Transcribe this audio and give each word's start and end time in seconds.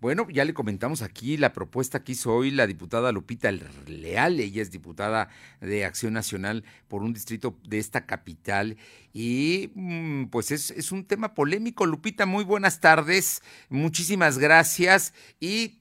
bueno, 0.00 0.26
ya 0.30 0.46
le 0.46 0.54
comentamos 0.54 1.02
aquí 1.02 1.36
la 1.36 1.52
propuesta 1.52 2.02
que 2.02 2.12
hizo 2.12 2.32
hoy 2.34 2.50
la 2.50 2.66
diputada 2.66 3.12
Lupita 3.12 3.52
Leal. 3.86 4.40
Ella 4.40 4.62
es 4.62 4.70
diputada 4.70 5.28
de 5.60 5.84
Acción 5.84 6.14
Nacional 6.14 6.64
por 6.88 7.02
un 7.02 7.12
distrito 7.12 7.58
de 7.68 7.78
esta 7.78 8.06
capital. 8.06 8.78
Y 9.12 9.70
mm, 9.74 10.26
pues 10.26 10.52
es, 10.52 10.90
un 10.90 11.04
tema 11.04 11.34
polémico. 11.34 11.84
Lupita, 11.84 12.24
muy 12.24 12.44
buenas 12.44 12.80
tardes. 12.80 13.42
Muchísimas 13.68 14.38
gracias. 14.38 15.12
Y 15.38 15.80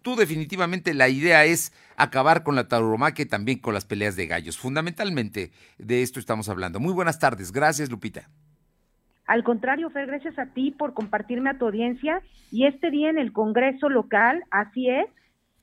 tú 0.00 0.16
definitivamente 0.16 0.94
la 0.94 1.10
idea 1.10 1.44
es 1.44 1.72
acabar 1.96 2.44
con 2.44 2.56
la 2.56 2.68
tauromaquia 2.68 3.24
y 3.24 3.28
también 3.28 3.58
con 3.58 3.74
las 3.74 3.84
peleas 3.84 4.16
de 4.16 4.28
gallos. 4.28 4.56
Fundamentalmente 4.56 5.52
de 5.76 6.02
esto 6.02 6.18
estamos 6.18 6.48
hablando. 6.48 6.80
Muy 6.80 6.94
buenas 6.94 7.18
tardes. 7.18 7.52
Gracias, 7.52 7.90
Lupita. 7.90 8.30
Al 9.32 9.44
contrario, 9.44 9.88
Fer, 9.88 10.08
gracias 10.08 10.38
a 10.38 10.52
ti 10.52 10.72
por 10.72 10.92
compartirme 10.92 11.48
a 11.48 11.56
tu 11.56 11.64
audiencia. 11.64 12.20
Y 12.50 12.66
este 12.66 12.90
día 12.90 13.08
en 13.08 13.16
el 13.16 13.32
Congreso 13.32 13.88
local, 13.88 14.44
así 14.50 14.90
es, 14.90 15.06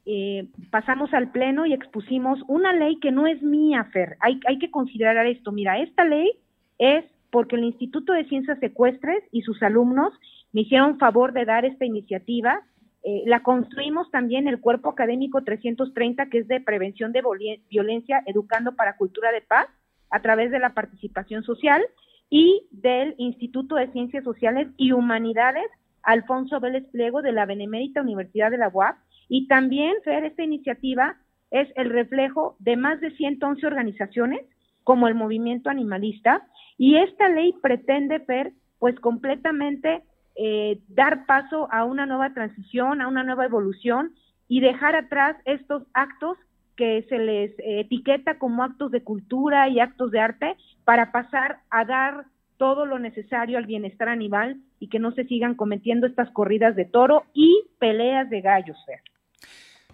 eh, 0.08 0.48
pasamos 0.72 1.14
al 1.14 1.30
Pleno 1.30 1.68
y 1.68 1.74
expusimos 1.74 2.40
una 2.48 2.74
ley 2.74 2.98
que 3.00 3.12
no 3.12 3.28
es 3.28 3.44
mía, 3.44 3.84
Fer. 3.94 4.18
Hay, 4.22 4.40
hay 4.48 4.58
que 4.58 4.72
considerar 4.72 5.28
esto. 5.28 5.52
Mira, 5.52 5.78
esta 5.78 6.04
ley 6.04 6.32
es 6.80 7.06
porque 7.30 7.58
el 7.58 7.64
Instituto 7.64 8.14
de 8.14 8.26
Ciencias 8.26 8.58
Secuestres 8.58 9.24
y 9.32 9.44
sus 9.44 9.62
alumnos 9.62 10.14
me 10.52 10.62
hicieron 10.62 10.98
favor 10.98 11.32
de 11.32 11.46
dar 11.46 11.64
esta 11.64 11.86
iniciativa. 11.86 12.64
Eh, 13.04 13.22
la 13.28 13.44
construimos 13.44 14.10
también 14.10 14.48
el 14.48 14.60
Cuerpo 14.60 14.90
Académico 14.90 15.44
330, 15.44 16.26
que 16.32 16.40
es 16.40 16.48
de 16.48 16.60
prevención 16.60 17.12
de 17.12 17.22
violencia, 17.70 18.24
educando 18.26 18.76
para 18.76 18.98
cultura 18.98 19.32
de 19.32 19.42
paz, 19.42 19.68
a 20.10 20.24
través 20.24 20.50
de 20.50 20.58
la 20.58 20.74
participación 20.74 21.44
social 21.44 21.84
y 22.30 22.68
del 22.72 23.16
Instituto 23.18 23.76
de 23.76 23.92
Ciencias 23.92 24.24
Sociales 24.24 24.68
y 24.78 24.92
Humanidades 24.92 25.66
Alfonso 26.04 26.60
Vélez 26.60 26.86
Pliego 26.92 27.22
de 27.22 27.32
la 27.32 27.46
Benemérita 27.46 28.02
Universidad 28.02 28.52
de 28.52 28.58
la 28.58 28.70
UAP. 28.70 28.96
Y 29.28 29.48
también, 29.48 29.96
Fer, 30.04 30.24
esta 30.24 30.44
iniciativa 30.44 31.18
es 31.52 31.68
el 31.76 31.90
reflejo 31.90 32.56
de 32.60 32.78
más 32.78 33.00
de 33.02 33.12
111 33.12 33.66
organizaciones 33.66 34.42
como 34.84 35.08
el 35.08 35.16
movimiento 35.16 35.70
animalista 35.70 36.48
y 36.78 36.96
esta 36.96 37.30
ley 37.30 37.54
pretende, 37.62 38.20
Fer, 38.22 38.54
pues 38.80 39.00
completamente 39.00 40.04
eh, 40.36 40.80
dar 40.88 41.26
paso 41.26 41.68
a 41.72 41.84
una 41.84 42.06
nueva 42.06 42.34
transición, 42.34 43.02
a 43.02 43.08
una 43.08 43.24
nueva 43.24 43.46
evolución 43.46 44.14
y 44.48 44.62
dejar 44.62 44.96
atrás 44.96 45.36
estos 45.46 45.84
actos 45.94 46.38
que 46.80 47.04
se 47.10 47.18
les 47.20 47.52
etiqueta 47.60 48.40
como 48.40 48.64
actos 48.64 48.90
de 48.90 49.04
cultura 49.04 49.68
y 49.68 49.82
actos 49.82 50.12
de 50.12 50.22
arte 50.22 50.56
para 50.86 51.12
pasar 51.12 51.60
a 51.70 51.84
dar 51.84 52.24
todo 52.56 52.86
lo 52.86 53.00
necesario 53.00 53.58
al 53.58 53.66
bienestar 53.66 54.08
animal 54.08 54.62
y 54.80 54.88
que 54.88 54.98
no 54.98 55.12
se 55.12 55.26
sigan 55.26 55.56
cometiendo 55.56 56.08
estas 56.08 56.32
corridas 56.32 56.78
de 56.78 56.86
toro 56.86 57.26
y 57.34 57.66
peleas 57.80 58.30
de 58.30 58.40
gallos. 58.40 58.78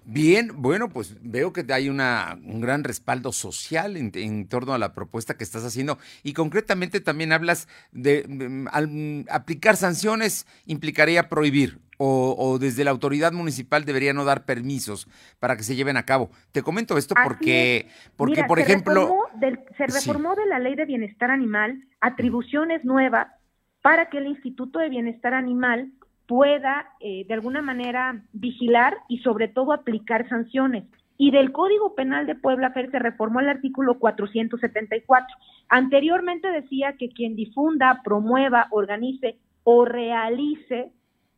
Bien, 0.07 0.51
bueno, 0.55 0.89
pues 0.89 1.17
veo 1.21 1.51
que 1.51 1.65
hay 1.73 1.89
una, 1.89 2.37
un 2.45 2.61
gran 2.61 2.83
respaldo 2.83 3.31
social 3.31 3.97
en, 3.97 4.47
torno 4.47 4.73
a 4.73 4.77
la 4.77 4.93
propuesta 4.93 5.35
que 5.35 5.43
estás 5.43 5.65
haciendo. 5.65 5.97
Y 6.21 6.33
concretamente 6.33 6.99
también 7.01 7.31
hablas 7.31 7.67
de, 7.91 8.67
al 8.71 9.25
aplicar 9.31 9.77
sanciones 9.77 10.45
implicaría 10.67 11.27
prohibir 11.27 11.79
o, 11.97 12.57
desde 12.59 12.83
la 12.83 12.91
autoridad 12.91 13.31
municipal 13.31 13.85
debería 13.85 14.13
no 14.13 14.25
dar 14.25 14.45
permisos 14.45 15.07
para 15.39 15.55
que 15.57 15.63
se 15.63 15.75
lleven 15.75 15.97
a 15.97 16.03
cabo. 16.03 16.29
Te 16.51 16.61
comento 16.61 16.97
esto 16.97 17.15
porque, 17.23 17.87
porque 18.15 18.43
por 18.43 18.59
ejemplo... 18.59 19.15
se 19.77 19.87
reformó 19.87 20.35
de 20.35 20.45
la 20.45 20.59
ley 20.59 20.75
de 20.75 20.85
bienestar 20.85 21.31
animal 21.31 21.83
atribuciones 22.01 22.83
nuevas 22.85 23.27
para 23.81 24.09
que 24.09 24.17
el 24.17 24.27
Instituto 24.27 24.79
de 24.79 24.89
Bienestar 24.89 25.33
Animal 25.33 25.91
pueda 26.27 26.87
eh, 26.99 27.25
de 27.27 27.33
alguna 27.33 27.61
manera 27.61 28.23
vigilar 28.33 28.97
y 29.07 29.19
sobre 29.19 29.47
todo 29.47 29.73
aplicar 29.73 30.27
sanciones. 30.29 30.85
Y 31.17 31.31
del 31.31 31.51
Código 31.51 31.95
Penal 31.95 32.25
de 32.25 32.35
Puebla, 32.35 32.71
Fer, 32.71 32.91
se 32.91 32.99
reformó 32.99 33.39
el 33.39 33.49
artículo 33.49 33.99
474. 33.99 35.27
Anteriormente 35.69 36.49
decía 36.49 36.93
que 36.97 37.09
quien 37.09 37.35
difunda, 37.35 38.01
promueva, 38.03 38.67
organice 38.71 39.37
o 39.63 39.85
realice 39.85 40.91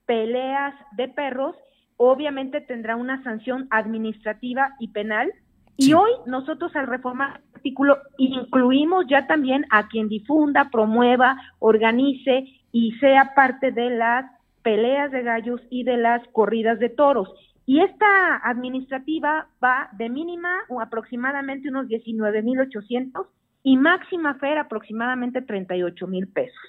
peleas 0.05 0.73
de 0.95 1.07
perros, 1.09 1.55
obviamente 1.97 2.61
tendrá 2.61 2.95
una 2.95 3.23
sanción 3.23 3.67
administrativa 3.69 4.75
y 4.79 4.87
penal. 4.89 5.31
Y 5.77 5.93
hoy 5.93 6.09
nosotros 6.25 6.75
al 6.75 6.87
reformar 6.87 7.41
el 7.49 7.55
artículo 7.55 7.97
incluimos 8.17 9.05
ya 9.07 9.27
también 9.27 9.65
a 9.69 9.87
quien 9.87 10.09
difunda, 10.09 10.69
promueva, 10.71 11.37
organice 11.59 12.45
y 12.71 12.93
sea 12.93 13.33
parte 13.35 13.71
de 13.71 13.91
las 13.91 14.25
peleas 14.67 15.09
de 15.13 15.23
gallos 15.23 15.61
y 15.69 15.85
de 15.85 15.95
las 15.95 16.21
corridas 16.33 16.77
de 16.77 16.89
toros. 16.89 17.29
Y 17.65 17.79
esta 17.79 18.35
administrativa 18.43 19.47
va 19.63 19.87
de 19.93 20.09
mínima 20.09 20.49
o 20.67 20.81
aproximadamente 20.81 21.69
unos 21.69 21.87
19.800 21.87 23.27
y 23.63 23.77
máxima 23.77 24.33
fer 24.33 24.57
aproximadamente 24.57 25.41
38 25.41 26.07
mil 26.07 26.27
pesos. 26.27 26.59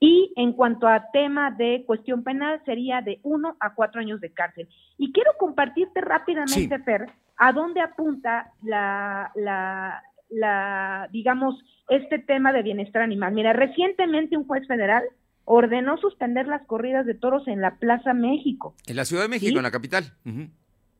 Y 0.00 0.32
en 0.36 0.54
cuanto 0.54 0.88
a 0.88 1.10
tema 1.12 1.50
de 1.50 1.84
cuestión 1.86 2.24
penal, 2.24 2.62
sería 2.64 3.02
de 3.02 3.20
uno 3.22 3.54
a 3.60 3.74
cuatro 3.74 4.00
años 4.00 4.22
de 4.22 4.32
cárcel. 4.32 4.66
Y 4.96 5.12
quiero 5.12 5.32
compartirte 5.38 6.00
rápidamente, 6.00 6.78
Fer, 6.78 7.04
a 7.36 7.52
dónde 7.52 7.82
apunta 7.82 8.50
la, 8.62 9.30
la, 9.34 10.02
la, 10.30 11.06
digamos, 11.12 11.62
este 11.90 12.18
tema 12.18 12.50
de 12.54 12.62
bienestar 12.62 13.02
animal. 13.02 13.34
Mira, 13.34 13.52
recientemente 13.52 14.38
un 14.38 14.46
juez 14.46 14.66
federal 14.66 15.04
ordenó 15.44 15.96
suspender 15.98 16.46
las 16.46 16.66
corridas 16.66 17.06
de 17.06 17.14
toros 17.14 17.46
en 17.48 17.60
la 17.60 17.76
Plaza 17.76 18.14
México. 18.14 18.74
En 18.86 18.96
la 18.96 19.04
Ciudad 19.04 19.22
de 19.22 19.28
México, 19.28 19.58
en 19.58 19.62
la 19.62 19.70
capital. 19.70 20.04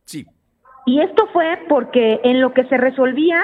Sí. 0.04 0.26
Y 0.86 1.00
esto 1.00 1.28
fue 1.32 1.58
porque 1.68 2.20
en 2.24 2.40
lo 2.40 2.52
que 2.52 2.64
se 2.64 2.76
resolvía 2.76 3.42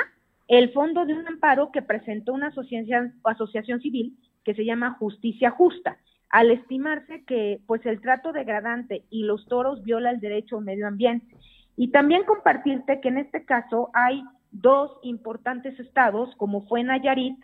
el 0.49 0.73
fondo 0.73 1.05
de 1.05 1.15
un 1.15 1.27
amparo 1.29 1.71
que 1.71 1.83
presentó 1.83 2.33
una 2.33 2.49
asociación, 2.49 3.15
asociación 3.25 3.81
civil 3.81 4.19
que 4.45 4.55
se 4.55 4.65
llama 4.65 4.97
Justicia 4.99 5.51
Justa, 5.51 5.99
al 6.31 6.51
estimarse 6.51 7.23
que 7.25 7.61
pues 7.67 7.85
el 7.87 8.01
trato 8.01 8.33
degradante 8.33 9.05
y 9.11 9.25
los 9.25 9.47
toros 9.47 9.83
viola 9.85 10.11
el 10.11 10.21
derecho 10.21 10.59
al 10.59 10.65
medio 10.65 10.89
ambiente. 10.89 11.37
Y 11.77 11.89
también 11.89 12.25
compartirte 12.25 13.01
que 13.01 13.09
en 13.09 13.19
este 13.19 13.45
caso 13.45 13.91
hay 13.93 14.23
dos 14.51 14.91
importantes 15.03 15.79
estados, 15.79 16.35
como 16.37 16.67
fue 16.67 16.83
Nayarit 16.83 17.37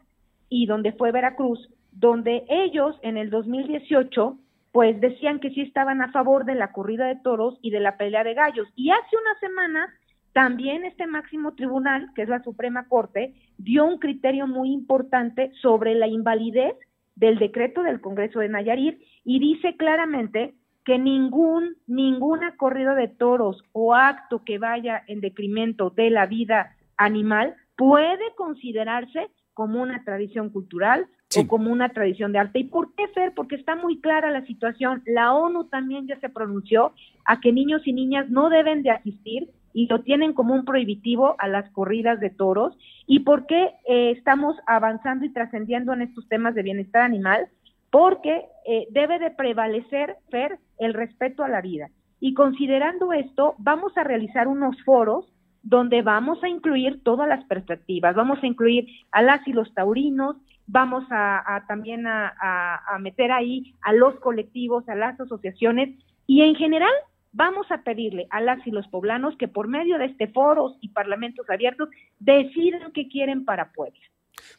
y 0.48 0.66
donde 0.66 0.92
fue 0.92 1.12
Veracruz, 1.12 1.68
donde 1.94 2.44
ellos 2.48 2.96
en 3.02 3.16
el 3.16 3.30
2018 3.30 4.38
pues 4.72 5.00
decían 5.00 5.38
que 5.38 5.50
sí 5.50 5.60
estaban 5.60 6.02
a 6.02 6.10
favor 6.10 6.44
de 6.44 6.56
la 6.56 6.72
corrida 6.72 7.06
de 7.06 7.14
toros 7.14 7.56
y 7.62 7.70
de 7.70 7.78
la 7.78 7.96
pelea 7.96 8.24
de 8.24 8.34
gallos. 8.34 8.66
Y 8.74 8.90
hace 8.90 9.16
unas 9.16 9.38
semanas 9.38 9.88
también 10.32 10.84
este 10.84 11.06
máximo 11.06 11.54
tribunal, 11.54 12.10
que 12.16 12.22
es 12.22 12.28
la 12.28 12.42
Suprema 12.42 12.88
Corte, 12.88 13.34
dio 13.56 13.84
un 13.84 13.98
criterio 13.98 14.48
muy 14.48 14.72
importante 14.72 15.52
sobre 15.62 15.94
la 15.94 16.08
invalidez 16.08 16.74
del 17.14 17.38
decreto 17.38 17.84
del 17.84 18.00
Congreso 18.00 18.40
de 18.40 18.48
Nayarit 18.48 19.00
y 19.24 19.38
dice 19.38 19.76
claramente 19.76 20.54
que 20.84 20.98
ningún 20.98 21.76
ninguna 21.86 22.56
corrida 22.56 22.96
de 22.96 23.06
toros 23.06 23.62
o 23.70 23.94
acto 23.94 24.42
que 24.44 24.58
vaya 24.58 25.04
en 25.06 25.20
decremento 25.20 25.90
de 25.90 26.10
la 26.10 26.26
vida 26.26 26.74
animal 26.96 27.54
puede 27.76 28.34
considerarse 28.36 29.28
como 29.54 29.80
una 29.80 30.02
tradición 30.02 30.50
cultural 30.50 31.06
o 31.36 31.46
como 31.46 31.70
una 31.70 31.88
tradición 31.90 32.32
de 32.32 32.38
arte. 32.38 32.60
¿Y 32.60 32.64
por 32.64 32.94
qué, 32.94 33.08
Fer? 33.08 33.32
Porque 33.34 33.56
está 33.56 33.76
muy 33.76 34.00
clara 34.00 34.30
la 34.30 34.46
situación. 34.46 35.02
La 35.06 35.34
ONU 35.34 35.64
también 35.64 36.06
ya 36.06 36.18
se 36.20 36.28
pronunció 36.28 36.92
a 37.24 37.40
que 37.40 37.52
niños 37.52 37.82
y 37.86 37.92
niñas 37.92 38.28
no 38.30 38.48
deben 38.48 38.82
de 38.82 38.90
asistir 38.90 39.48
y 39.72 39.86
lo 39.88 40.02
tienen 40.02 40.32
como 40.32 40.54
un 40.54 40.64
prohibitivo 40.64 41.34
a 41.38 41.48
las 41.48 41.68
corridas 41.70 42.20
de 42.20 42.30
toros. 42.30 42.76
¿Y 43.06 43.20
por 43.20 43.46
qué 43.46 43.72
eh, 43.88 44.12
estamos 44.16 44.56
avanzando 44.66 45.24
y 45.24 45.32
trascendiendo 45.32 45.92
en 45.92 46.02
estos 46.02 46.28
temas 46.28 46.54
de 46.54 46.62
bienestar 46.62 47.02
animal? 47.02 47.48
Porque 47.90 48.46
eh, 48.66 48.86
debe 48.90 49.18
de 49.18 49.30
prevalecer, 49.30 50.16
Fer, 50.30 50.58
el 50.78 50.94
respeto 50.94 51.42
a 51.44 51.48
la 51.48 51.60
vida. 51.60 51.90
Y 52.20 52.34
considerando 52.34 53.12
esto, 53.12 53.54
vamos 53.58 53.96
a 53.98 54.04
realizar 54.04 54.48
unos 54.48 54.80
foros 54.84 55.26
donde 55.64 56.02
vamos 56.02 56.42
a 56.44 56.48
incluir 56.48 57.02
todas 57.02 57.26
las 57.26 57.44
perspectivas, 57.44 58.14
vamos 58.14 58.38
a 58.42 58.46
incluir 58.46 58.86
a 59.10 59.22
las 59.22 59.46
y 59.48 59.52
los 59.52 59.72
taurinos, 59.74 60.36
vamos 60.66 61.04
a, 61.10 61.64
también 61.68 62.06
a, 62.06 62.96
meter 63.00 63.32
ahí 63.32 63.74
a 63.82 63.92
los 63.92 64.14
colectivos, 64.20 64.88
a 64.88 64.94
las 64.94 65.18
asociaciones 65.20 65.90
y 66.26 66.42
en 66.42 66.54
general 66.54 66.92
vamos 67.32 67.70
a 67.70 67.82
pedirle 67.82 68.26
a 68.30 68.40
las 68.40 68.64
y 68.66 68.70
los 68.70 68.86
poblanos 68.88 69.36
que 69.36 69.48
por 69.48 69.68
medio 69.68 69.98
de 69.98 70.06
este 70.06 70.28
foros 70.28 70.76
y 70.80 70.88
parlamentos 70.88 71.48
abiertos 71.50 71.88
decidan 72.18 72.92
qué 72.92 73.08
quieren 73.08 73.44
para 73.44 73.72
Puebla. 73.72 74.00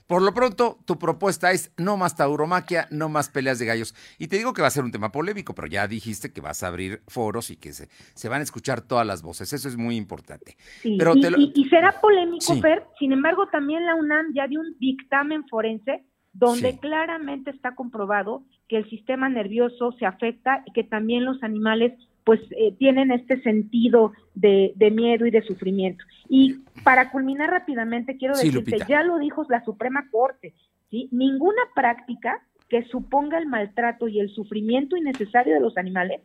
Por 0.07 0.22
lo 0.22 0.33
pronto, 0.33 0.77
tu 0.86 1.00
propuesta 1.00 1.51
es 1.51 1.72
no 1.77 1.98
más 1.98 2.16
tauromaquia, 2.16 2.88
no 2.92 3.10
más 3.10 3.30
peleas 3.30 3.60
de 3.60 3.66
gallos. 3.66 3.95
Y 4.19 4.27
te 4.27 4.38
digo 4.38 4.54
que 4.54 4.62
va 4.62 4.68
a 4.68 4.72
ser 4.72 4.83
un 4.83 4.92
tema 4.92 5.12
polémico, 5.12 5.56
pero 5.56 5.68
ya 5.68 5.88
dijiste 5.88 6.31
que 6.31 6.42
vas 6.42 6.63
a 6.63 6.68
abrir 6.68 7.01
foros 7.07 7.50
y 7.50 7.57
que 7.57 7.74
se, 7.74 7.89
se 8.13 8.30
van 8.30 8.42
a 8.42 8.44
escuchar 8.44 8.81
todas 8.81 9.06
las 9.06 9.22
voces. 9.22 9.51
Eso 9.54 9.68
es 9.68 9.77
muy 9.77 9.95
importante. 9.95 10.57
pero 10.98 11.16
y, 11.16 11.69
será 11.69 12.00
polémico, 12.00 12.56
Fer. 12.62 12.83
Sin 13.00 13.12
embargo, 13.12 13.48
también 13.48 13.86
la 13.86 13.95
UNAM 13.95 14.33
ya 14.33 14.48
dio 14.48 14.60
un 14.60 14.75
dictamen 14.80 15.48
forense 15.48 16.04
donde 16.33 16.77
claramente 16.80 17.50
está 17.50 17.75
comprobado 17.75 18.44
que 18.68 18.77
el 18.77 18.89
sistema 18.89 19.30
nervioso 19.30 19.94
se 19.94 20.06
afecta 20.06 20.63
y 20.66 20.74
que 20.74 20.83
también 20.83 21.24
los 21.24 21.42
animales 21.44 21.94
pues 22.25 22.42
eh, 22.57 22.74
tienen 22.77 23.12
este 23.12 23.42
sentido 23.44 24.12
de, 24.33 24.74
miedo 24.92 25.25
y 25.25 25.31
de 25.31 25.44
sufrimiento. 25.44 26.04
Y 26.27 26.56
para 26.83 27.12
culminar 27.12 27.51
rápidamente, 27.51 28.18
quiero 28.18 28.36
decirte, 28.36 28.80
ya 28.89 29.04
lo 29.04 29.19
dijo 29.19 29.45
la 29.48 29.63
Suprema 29.63 30.10
Corte, 30.12 30.54
¿sí? 30.89 31.07
ninguna 31.12 31.62
práctica 31.75 32.42
que 32.68 32.83
suponga 32.86 33.38
el 33.38 33.45
maltrato 33.45 34.07
y 34.07 34.19
el 34.19 34.30
sufrimiento 34.30 34.98
innecesario 34.98 35.54
de 35.54 35.62
los 35.62 35.77
animales 35.77 36.22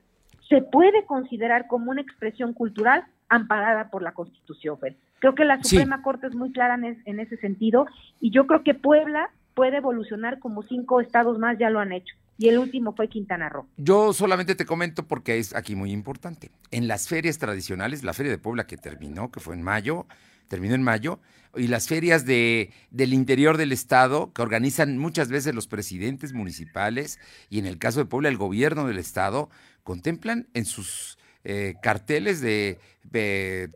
se 0.49 0.63
puede 0.63 1.05
considerar 1.05 1.67
como 1.69 1.91
una 1.91 2.01
expresión 2.01 2.55
cultural 2.55 3.05
amparada 3.29 3.91
por 3.91 4.03
la 4.03 4.13
Constitución. 4.13 4.79
Creo 5.19 5.35
que 5.35 5.45
la 5.45 5.63
Suprema 5.63 6.03
Corte 6.03 6.27
es 6.27 6.35
muy 6.35 6.51
clara 6.51 6.75
en, 6.75 7.03
en 7.05 7.21
ese 7.21 7.37
sentido 7.37 7.87
y 8.21 8.31
yo 8.31 8.47
creo 8.47 8.65
que 8.65 8.75
Puebla 8.75 9.31
puede 9.55 9.77
evolucionar 9.77 10.39
como 10.39 10.63
cinco 10.63 11.01
estados 11.01 11.39
más 11.39 11.59
ya 11.59 11.69
lo 11.69 11.79
han 11.79 11.93
hecho 11.93 12.17
y 12.41 12.49
el 12.49 12.59
último 12.59 12.95
fue 12.97 13.07
Quintana 13.09 13.51
Roo. 13.51 13.67
Yo 13.77 14.15
solamente 14.15 14.55
te 14.55 14.65
comento 14.65 15.07
porque 15.07 15.39
es 15.39 15.55
aquí 15.55 15.77
muy 15.77 15.93
importante. 15.93 16.51
En 16.71 16.89
las 16.89 17.07
ferias 17.07 17.37
tradicionales, 17.37 18.03
la 18.03 18.15
Feria 18.15 18.33
de 18.33 18.39
Puebla 18.39 18.67
que 18.67 18.79
terminó, 18.79 19.31
que 19.31 19.41
fue 19.41 19.55
en 19.55 19.63
mayo, 19.63 20.07
terminó 20.49 20.75
en 20.75 20.83
mayo, 20.83 21.21
y 21.55 21.67
las 21.67 21.87
ferias 21.87 22.25
de, 22.25 22.73
del 22.91 23.13
interior 23.13 23.59
del 23.59 23.73
estado, 23.73 24.33
que 24.33 24.41
organizan 24.41 24.97
muchas 24.97 25.29
veces 25.29 25.55
los 25.55 25.67
presidentes 25.67 26.33
municipales, 26.33 27.21
y 27.51 27.59
en 27.59 27.67
el 27.67 27.77
caso 27.77 27.99
de 27.99 28.07
Puebla, 28.07 28.31
el 28.31 28.39
gobierno 28.39 28.87
del 28.87 28.97
estado, 28.97 29.51
contemplan 29.83 30.49
en 30.55 30.65
sus 30.65 31.19
eh, 31.45 31.75
carteles 31.83 32.41
de, 32.41 32.81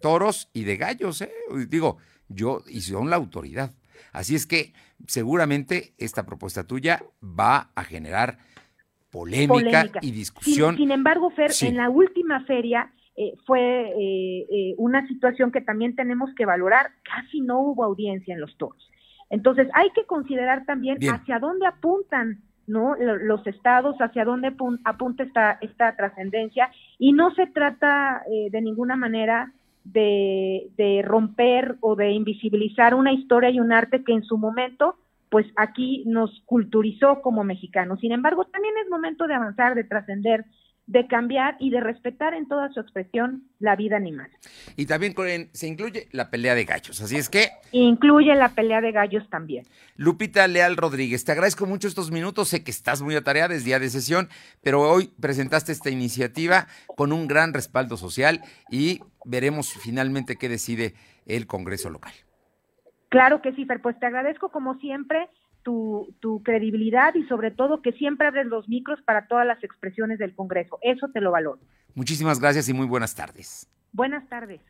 toros 0.00 0.49
y 0.55 0.64
de 0.64 0.78
gallos, 0.78 1.20
¿eh? 1.20 1.31
digo, 1.69 1.99
yo, 2.31 2.62
y 2.67 2.81
son 2.81 3.10
la 3.10 3.17
autoridad. 3.17 3.75
Así 4.12 4.34
es 4.34 4.46
que 4.46 4.72
seguramente 5.06 5.93
esta 5.99 6.25
propuesta 6.25 6.64
tuya 6.64 7.05
va 7.22 7.70
a 7.75 7.84
generar 7.84 8.38
polémica, 9.14 9.90
y 10.02 10.11
discusión. 10.11 10.76
Sin, 10.76 10.90
embargo, 10.90 11.31
Fer, 11.31 11.52
en 11.62 11.76
la 11.76 11.88
última 11.88 12.44
feria 12.44 12.90
eh, 13.16 13.34
fue 13.46 13.61
eh, 13.61 14.46
eh, 14.50 14.75
una 14.76 15.06
situación 15.06 15.52
que 15.52 15.61
también 15.61 15.94
tenemos 15.94 16.34
que 16.34 16.44
valorar. 16.44 16.90
Casi 17.05 17.40
no 17.40 17.61
hubo 17.61 17.84
audiencia 17.84 18.34
en 18.34 18.40
los 18.40 18.56
toros. 18.56 18.90
Entonces, 19.31 19.69
hay 19.72 19.90
que 19.90 20.05
considerar 20.05 20.64
también 20.66 20.99
hacia 21.08 21.38
dónde 21.38 21.66
apuntan 21.66 22.40
¿no? 22.66 22.96
los 22.96 23.46
estados, 23.46 23.96
hacia 23.99 24.25
dónde 24.25 24.52
apunta 24.84 25.22
esta, 25.22 25.58
esta 25.60 25.94
trascendencia. 25.96 26.70
Y 26.99 27.12
no 27.12 27.32
se 27.34 27.46
trata 27.46 28.22
de 28.28 28.60
ninguna 28.60 28.96
manera 28.96 29.52
de, 29.84 30.69
de 30.76 31.02
romper 31.02 31.76
o 31.81 31.94
de 31.94 32.12
invisibilizar 32.12 32.94
una 32.94 33.12
historia 33.12 33.50
y 33.50 33.60
un 33.60 33.72
arte 33.72 34.02
que 34.02 34.12
en 34.12 34.25
su 34.25 34.38
momento 34.38 34.96
pues 35.34 35.46
aquí 35.56 36.04
nos 36.06 36.31
culturizó 36.46 37.20
como 37.20 37.42
mexicanos. 37.42 37.98
Sin 37.98 38.12
embargo, 38.12 38.44
también 38.44 38.72
es 38.81 38.88
momento 38.88 39.26
de 39.26 39.34
avanzar, 39.34 39.75
de 39.75 39.82
trascender, 39.82 40.44
de 40.86 41.08
cambiar 41.08 41.56
y 41.58 41.70
de 41.70 41.81
respetar 41.81 42.34
en 42.34 42.46
toda 42.46 42.72
su 42.72 42.78
expresión 42.78 43.42
la 43.58 43.75
vida 43.75 43.96
animal. 43.96 44.31
Y 44.76 44.86
también 44.86 45.12
se 45.50 45.66
incluye 45.66 46.06
la 46.12 46.31
pelea 46.31 46.54
de 46.54 46.64
gallos, 46.64 47.00
así 47.00 47.16
es 47.16 47.28
que... 47.28 47.48
Incluye 47.72 48.32
la 48.36 48.50
pelea 48.50 48.81
de 48.81 48.92
gallos 48.92 49.28
también. 49.28 49.66
Lupita 49.96 50.46
Leal 50.46 50.76
Rodríguez, 50.76 51.25
te 51.25 51.32
agradezco 51.32 51.66
mucho 51.66 51.88
estos 51.88 52.12
minutos, 52.12 52.46
sé 52.46 52.62
que 52.62 52.70
estás 52.70 53.02
muy 53.02 53.16
atareada, 53.16 53.56
es 53.56 53.64
día 53.64 53.81
de 53.81 53.90
sesión, 53.90 54.28
pero 54.62 54.82
hoy 54.82 55.10
presentaste 55.19 55.72
esta 55.72 55.90
iniciativa 55.90 56.69
con 56.96 57.12
un 57.12 57.26
gran 57.26 57.54
respaldo 57.54 57.96
social 57.96 58.40
y 58.70 59.00
veremos 59.25 59.72
finalmente 59.72 60.36
qué 60.36 60.48
decide 60.48 60.94
el 61.26 61.48
Congreso 61.48 61.90
local. 61.90 62.12
Claro 63.14 63.43
que 63.43 63.52
sí, 63.52 63.64
Fer, 63.64 63.81
pues 63.81 63.99
te 63.99 64.06
agradezco 64.06 64.50
como 64.50 64.75
siempre 64.81 65.28
tu, 65.62 66.14
tu, 66.20 66.43
credibilidad 66.43 67.14
y 67.14 67.25
sobre 67.25 67.50
todo 67.50 67.81
que 67.81 67.93
siempre 67.93 68.26
abres 68.26 68.46
los 68.46 68.69
micros 68.69 69.00
para 69.02 69.26
todas 69.28 69.46
las 69.46 69.62
expresiones 69.62 70.19
del 70.19 70.34
Congreso. 70.34 70.78
Eso 70.82 71.08
te 71.08 71.20
lo 71.20 71.31
valoro. 71.31 71.61
Muchísimas 71.94 72.40
gracias 72.40 72.69
y 72.69 72.75
muy 72.75 72.87
buenas 72.87 73.14
tardes. 73.14 73.70
Buenas 73.93 74.28
tardes. 74.28 74.61